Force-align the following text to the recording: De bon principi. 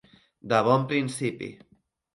De 0.53 0.63
bon 0.69 0.89
principi. 0.95 1.53